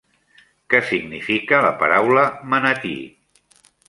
Què 0.73 0.79
significa 0.91 1.59
la 1.65 1.73
paraula 1.83 2.23
manatí? 2.55 2.95